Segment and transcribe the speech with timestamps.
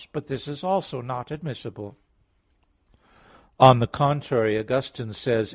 [0.13, 1.95] But this also is not admissible.
[3.59, 5.49] On the contrary, Augustine says (Qq.